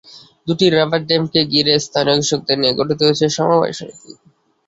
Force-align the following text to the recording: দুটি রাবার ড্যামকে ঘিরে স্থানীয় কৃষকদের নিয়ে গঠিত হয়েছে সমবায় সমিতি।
দুটি 0.47 0.65
রাবার 0.69 1.01
ড্যামকে 1.07 1.41
ঘিরে 1.51 1.73
স্থানীয় 1.85 2.17
কৃষকদের 2.19 2.57
নিয়ে 2.59 2.77
গঠিত 2.79 2.99
হয়েছে 3.05 3.25
সমবায় 3.37 3.75
সমিতি। 3.77 4.11